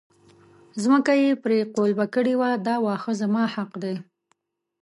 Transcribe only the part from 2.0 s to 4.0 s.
کړې وه دا واښه زما حق دی.